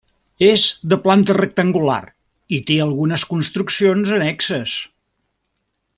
És 0.45 0.61
de 0.93 0.97
planta 1.03 1.35
rectangular 1.39 1.99
i 2.59 2.61
té 2.71 2.79
algunes 2.87 3.27
construccions 3.35 4.15
annexes. 4.21 4.79